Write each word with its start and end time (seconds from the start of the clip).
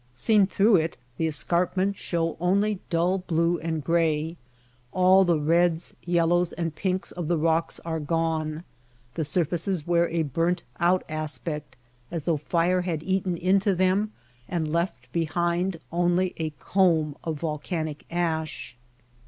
Seen 0.15 0.47
through 0.47 0.77
it 0.77 0.97
the 1.17 1.27
escarpments 1.27 1.99
show 1.99 2.35
only 2.39 2.79
dull 2.89 3.19
blue 3.19 3.59
and 3.59 3.83
gray. 3.83 4.35
All 4.91 5.23
the 5.23 5.39
reds, 5.39 5.95
yellows, 6.01 6.53
and 6.53 6.73
pinks 6.73 7.11
of 7.11 7.27
the 7.27 7.37
rocks 7.37 7.79
are 7.85 7.99
gone; 7.99 8.63
the 9.13 9.23
surfaces 9.23 9.85
wear 9.85 10.09
a 10.09 10.23
burnt 10.23 10.63
out 10.79 11.03
aspect 11.07 11.77
as 12.09 12.23
though 12.23 12.37
fire 12.37 12.81
had 12.81 13.03
eaten 13.03 13.37
into 13.37 13.75
them 13.75 14.11
and 14.49 14.73
left 14.73 15.11
behind 15.13 15.79
only 15.91 16.33
a 16.37 16.49
comb 16.57 17.15
of 17.23 17.39
volcanic 17.39 18.03
ash. 18.09 18.75